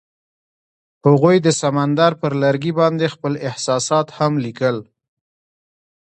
هغوی 1.07 1.37
د 1.45 1.47
سمندر 1.61 2.11
پر 2.21 2.31
لرګي 2.43 2.71
باندې 2.79 3.05
خپل 3.15 3.33
احساسات 3.47 4.07
هم 4.17 4.33
لیکل. 4.45 4.77